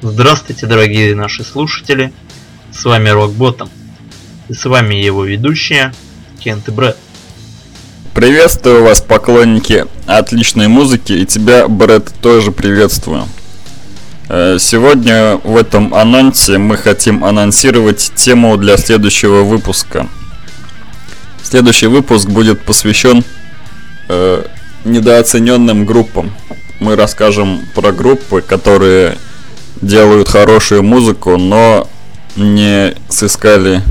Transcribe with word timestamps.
Здравствуйте, 0.00 0.66
дорогие 0.66 1.16
наши 1.16 1.42
слушатели. 1.42 2.12
С 2.70 2.84
вами 2.84 3.08
Рокботом. 3.08 3.68
И 4.48 4.54
с 4.54 4.64
вами 4.64 4.94
его 4.94 5.24
ведущие 5.24 5.92
Кент 6.38 6.68
и 6.68 6.70
Брэд. 6.70 6.96
Приветствую 8.14 8.84
вас, 8.84 9.00
поклонники 9.00 9.86
отличной 10.06 10.68
музыки, 10.68 11.14
и 11.14 11.26
тебя, 11.26 11.66
Брэд, 11.66 12.12
тоже 12.22 12.52
приветствую. 12.52 13.24
Э, 14.28 14.58
сегодня 14.60 15.40
в 15.42 15.56
этом 15.56 15.92
анонсе 15.92 16.58
мы 16.58 16.76
хотим 16.76 17.24
анонсировать 17.24 18.12
тему 18.14 18.56
для 18.56 18.76
следующего 18.76 19.42
выпуска. 19.42 20.06
Следующий 21.42 21.88
выпуск 21.88 22.28
будет 22.28 22.60
посвящен 22.62 23.24
э, 24.08 24.44
недооцененным 24.84 25.84
группам. 25.84 26.32
Мы 26.78 26.94
расскажем 26.94 27.66
про 27.74 27.90
группы, 27.90 28.42
которые 28.42 29.18
делают 29.80 30.28
хорошую 30.28 30.82
музыку, 30.82 31.36
но 31.36 31.88
не 32.36 32.94
сыскали 33.08 33.82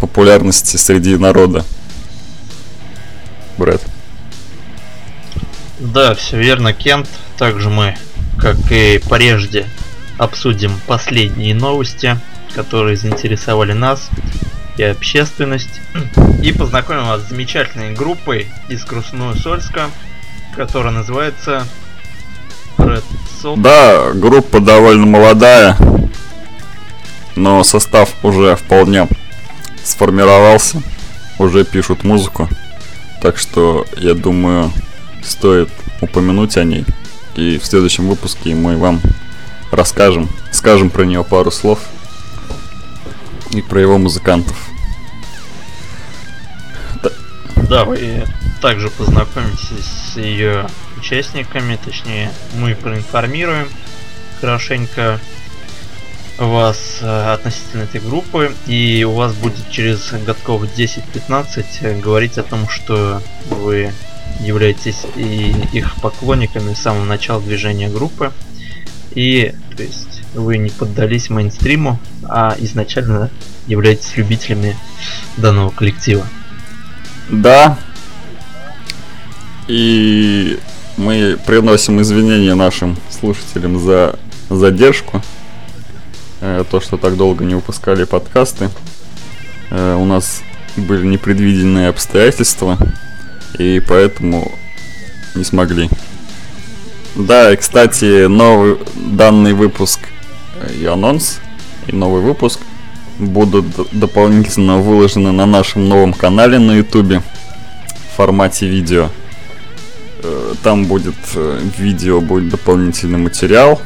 популярности 0.00 0.76
среди 0.76 1.16
народа. 1.16 1.64
Брэд. 3.58 3.82
Да, 5.78 6.14
все 6.14 6.38
верно, 6.38 6.72
Кент. 6.72 7.08
Также 7.38 7.68
мы, 7.68 7.96
как 8.38 8.56
и 8.70 9.00
прежде, 9.08 9.66
обсудим 10.18 10.72
последние 10.86 11.54
новости, 11.54 12.18
которые 12.54 12.96
заинтересовали 12.96 13.72
нас 13.72 14.08
и 14.76 14.82
общественность. 14.82 15.80
И 16.42 16.52
познакомим 16.52 17.06
вас 17.06 17.22
с 17.22 17.28
замечательной 17.28 17.94
группой 17.94 18.48
из 18.68 18.84
Красноусольска, 18.84 19.90
которая 20.56 20.92
называется 20.92 21.66
Red 22.78 23.04
Soul. 23.44 23.60
Да, 23.60 24.12
группа 24.14 24.58
довольно 24.58 25.04
молодая, 25.04 25.76
но 27.36 27.62
состав 27.62 28.14
уже 28.22 28.56
вполне 28.56 29.06
сформировался, 29.84 30.80
уже 31.38 31.66
пишут 31.66 32.04
музыку, 32.04 32.48
так 33.20 33.36
что 33.36 33.84
я 33.98 34.14
думаю 34.14 34.72
стоит 35.22 35.68
упомянуть 36.00 36.56
о 36.56 36.64
ней. 36.64 36.86
И 37.34 37.58
в 37.58 37.66
следующем 37.66 38.08
выпуске 38.08 38.54
мы 38.54 38.78
вам 38.78 39.02
расскажем, 39.70 40.30
скажем 40.50 40.88
про 40.88 41.04
нее 41.04 41.22
пару 41.22 41.50
слов 41.50 41.80
и 43.50 43.60
про 43.60 43.78
его 43.78 43.98
музыкантов. 43.98 44.56
Да, 47.68 47.84
вы 47.84 48.24
также 48.62 48.88
познакомитесь 48.88 49.84
с 50.14 50.16
ее 50.16 50.66
участниками, 50.96 51.78
точнее 51.82 52.30
мы 52.54 52.74
проинформируем 52.74 53.68
хорошенько 54.40 55.20
вас 56.38 56.98
э, 57.00 57.32
относительно 57.32 57.82
этой 57.82 58.00
группы, 58.00 58.52
и 58.66 59.04
у 59.08 59.12
вас 59.12 59.34
будет 59.34 59.70
через 59.70 60.12
годков 60.26 60.62
10-15 60.62 61.64
э, 61.80 62.00
говорить 62.00 62.38
о 62.38 62.42
том, 62.42 62.68
что 62.68 63.22
вы 63.48 63.92
являетесь 64.40 65.02
и 65.16 65.54
их 65.72 65.94
поклонниками 66.00 66.74
с 66.74 66.80
самого 66.80 67.04
начала 67.04 67.40
движения 67.40 67.88
группы, 67.88 68.32
и 69.14 69.54
то 69.76 69.82
есть 69.82 70.22
вы 70.34 70.58
не 70.58 70.70
поддались 70.70 71.30
мейнстриму, 71.30 72.00
а 72.24 72.56
изначально 72.58 73.30
являетесь 73.66 74.16
любителями 74.16 74.76
данного 75.36 75.70
коллектива. 75.70 76.26
Да. 77.30 77.78
И 79.68 80.58
мы 80.96 81.38
приносим 81.46 82.00
извинения 82.00 82.54
нашим 82.54 82.96
слушателям 83.10 83.78
за 83.78 84.18
задержку. 84.48 85.22
Э, 86.40 86.64
то, 86.70 86.80
что 86.80 86.96
так 86.96 87.16
долго 87.16 87.44
не 87.44 87.54
выпускали 87.54 88.04
подкасты. 88.04 88.70
Э, 89.70 89.96
у 89.96 90.04
нас 90.04 90.42
были 90.76 91.06
непредвиденные 91.06 91.88
обстоятельства. 91.88 92.78
И 93.58 93.80
поэтому 93.86 94.52
не 95.34 95.44
смогли. 95.44 95.88
Да, 97.14 97.52
и 97.52 97.56
кстати, 97.56 98.26
новый 98.26 98.78
данный 98.94 99.52
выпуск 99.52 100.00
и 100.80 100.84
анонс, 100.84 101.38
и 101.86 101.94
новый 101.94 102.20
выпуск 102.20 102.60
будут 103.18 103.66
дополнительно 103.92 104.78
выложены 104.78 105.30
на 105.30 105.46
нашем 105.46 105.88
новом 105.88 106.12
канале 106.12 106.58
на 106.58 106.72
ютубе 106.72 107.22
в 108.12 108.16
формате 108.16 108.66
видео. 108.66 109.10
Э, 110.26 110.54
там 110.62 110.86
будет 110.86 111.14
э, 111.34 111.60
видео, 111.76 112.22
будет 112.22 112.48
дополнительный 112.48 113.18
материал. 113.18 113.80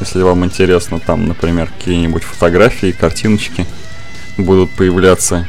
Если 0.00 0.22
вам 0.22 0.46
интересно, 0.46 0.98
там, 0.98 1.28
например, 1.28 1.70
какие-нибудь 1.78 2.22
фотографии, 2.24 2.92
картиночки 2.92 3.66
будут 4.38 4.70
появляться. 4.70 5.46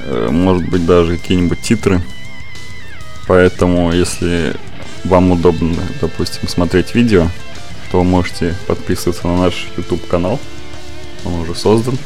Э, 0.00 0.28
может 0.32 0.68
быть, 0.68 0.84
даже 0.84 1.16
какие-нибудь 1.16 1.60
титры. 1.60 2.02
Поэтому, 3.28 3.92
если 3.92 4.56
вам 5.04 5.30
удобно, 5.30 5.82
допустим, 6.00 6.48
смотреть 6.48 6.96
видео, 6.96 7.28
то 7.92 8.02
можете 8.02 8.56
подписываться 8.66 9.28
на 9.28 9.36
наш 9.36 9.68
YouTube 9.76 10.04
канал. 10.08 10.40
Он 11.24 11.34
уже 11.34 11.54
создан. 11.54 11.96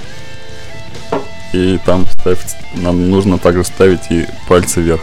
И 1.55 1.79
там 1.87 2.07
ставить, 2.07 2.57
нам 2.75 3.09
нужно 3.09 3.39
также 3.39 3.65
ставить 3.65 4.11
и 4.11 4.27
пальцы 4.49 4.83
вверх. 4.83 5.01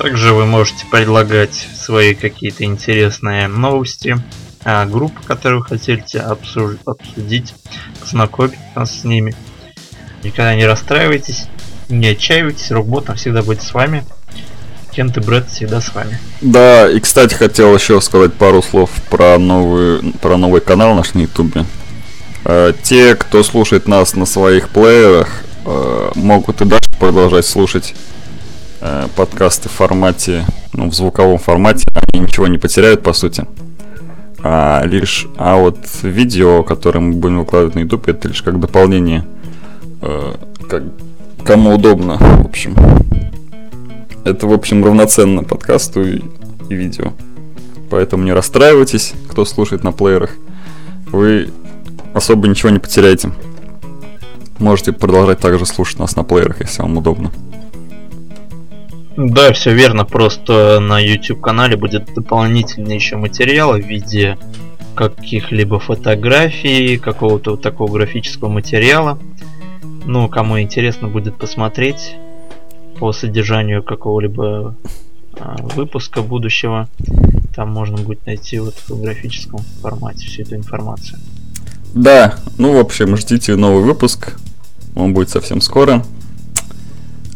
Также 0.00 0.32
вы 0.32 0.46
можете 0.46 0.86
предлагать 0.86 1.68
свои 1.76 2.14
какие-то 2.14 2.64
интересные 2.64 3.48
новости, 3.48 4.16
а, 4.64 4.86
группы, 4.86 5.22
которые 5.26 5.60
вы 5.60 5.66
хотите 5.66 6.20
обсудить, 6.20 7.52
познакомить 8.00 8.56
нас 8.74 9.02
с 9.02 9.04
ними. 9.04 9.34
Никогда 10.22 10.54
не 10.54 10.64
расстраивайтесь, 10.64 11.48
не 11.90 12.08
отчаивайтесь, 12.08 12.70
Рокботом 12.70 13.16
всегда 13.16 13.42
будет 13.42 13.62
с 13.62 13.74
вами. 13.74 14.02
Кент 14.90 15.18
и 15.18 15.20
Брэд 15.20 15.50
всегда 15.50 15.82
с 15.82 15.94
вами. 15.94 16.18
Да, 16.40 16.90
и 16.90 16.98
кстати, 16.98 17.34
хотел 17.34 17.74
еще 17.74 18.00
сказать 18.00 18.32
пару 18.32 18.62
слов 18.62 18.88
про 19.10 19.36
новый, 19.36 20.14
про 20.22 20.38
новый 20.38 20.62
канал 20.62 20.94
наш 20.94 21.12
на 21.12 21.20
Ютубе. 21.20 21.66
Э, 22.46 22.72
те, 22.82 23.16
кто 23.16 23.42
слушает 23.42 23.86
нас 23.86 24.14
на 24.14 24.24
своих 24.24 24.70
плеерах, 24.70 25.42
э, 25.66 26.12
могут 26.14 26.62
и 26.62 26.64
дальше 26.64 26.90
продолжать 26.98 27.44
слушать 27.44 27.94
э, 28.80 29.06
подкасты 29.16 29.68
в 29.68 29.72
формате, 29.72 30.44
ну, 30.72 30.90
в 30.90 30.94
звуковом 30.94 31.38
формате. 31.38 31.86
Они 31.94 32.22
ничего 32.22 32.46
не 32.46 32.58
потеряют, 32.58 33.02
по 33.02 33.12
сути. 33.12 33.46
А 34.42 34.82
лишь, 34.84 35.26
а 35.36 35.56
вот 35.56 35.78
видео, 36.02 36.62
которое 36.62 37.00
мы 37.00 37.14
будем 37.14 37.40
выкладывать 37.40 37.74
на 37.74 37.80
YouTube, 37.80 38.08
это 38.08 38.28
лишь 38.28 38.42
как 38.42 38.58
дополнение, 38.58 39.26
как 40.00 40.82
кому 41.44 41.74
удобно, 41.74 42.16
в 42.16 42.46
общем. 42.46 42.74
Это, 44.24 44.46
в 44.46 44.52
общем, 44.52 44.84
равноценно 44.84 45.44
подкасту 45.44 46.02
и, 46.02 46.22
и 46.68 46.74
видео. 46.74 47.12
Поэтому 47.90 48.24
не 48.24 48.32
расстраивайтесь, 48.32 49.14
кто 49.28 49.44
слушает 49.44 49.82
на 49.82 49.92
плеерах. 49.92 50.30
Вы 51.08 51.50
особо 52.14 52.48
ничего 52.48 52.70
не 52.70 52.78
потеряете. 52.78 53.32
Можете 54.58 54.92
продолжать 54.92 55.40
также 55.40 55.66
слушать 55.66 55.98
нас 55.98 56.16
на 56.16 56.22
плеерах, 56.22 56.60
если 56.60 56.82
вам 56.82 56.98
удобно. 56.98 57.30
Да, 59.16 59.52
все 59.52 59.74
верно. 59.74 60.04
Просто 60.04 60.78
на 60.80 60.98
YouTube 60.98 61.40
канале 61.40 61.76
будет 61.76 62.14
дополнительный 62.14 62.94
еще 62.94 63.16
материал 63.16 63.72
в 63.72 63.84
виде 63.84 64.38
каких-либо 64.94 65.78
фотографий, 65.78 66.96
какого-то 66.98 67.52
вот 67.52 67.62
такого 67.62 67.92
графического 67.92 68.48
материала. 68.48 69.18
Ну, 70.04 70.28
кому 70.28 70.60
интересно 70.60 71.08
будет 71.08 71.36
посмотреть, 71.36 72.16
по 72.98 73.12
содержанию 73.12 73.82
какого-либо 73.82 74.76
а, 75.38 75.56
выпуска 75.74 76.22
будущего. 76.22 76.88
Там 77.54 77.70
можно 77.70 77.96
будет 77.96 78.26
найти 78.26 78.58
вот 78.58 78.74
в 78.88 79.00
графическом 79.00 79.60
формате 79.80 80.26
всю 80.26 80.42
эту 80.42 80.56
информацию. 80.56 81.18
Да, 81.94 82.36
ну 82.58 82.74
в 82.74 82.78
общем, 82.78 83.16
ждите 83.16 83.56
новый 83.56 83.82
выпуск. 83.82 84.36
Он 84.94 85.14
будет 85.14 85.30
совсем 85.30 85.60
скоро. 85.60 86.04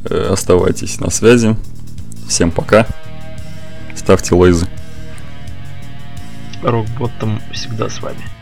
Э, 0.04 0.28
оставайтесь 0.32 1.00
на 1.00 1.10
связи. 1.10 1.56
Всем 2.28 2.50
пока. 2.50 2.86
Ставьте 3.94 4.34
лайзы. 4.34 4.66
Рокботом 6.62 7.40
всегда 7.52 7.88
с 7.88 8.00
вами. 8.00 8.33